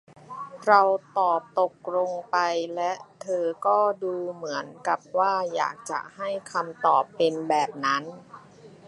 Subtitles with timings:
[0.65, 0.81] เรา
[1.17, 2.37] ตอบตกลงไป
[2.75, 8.03] และเธอก็ดูเหมือนกับว่าอยากจะให้คำตอบเป็นแบบนั้น